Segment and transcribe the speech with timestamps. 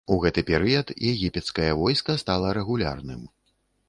[0.13, 3.21] У гэты перыяд егіпецкае войска стала рэгулярным.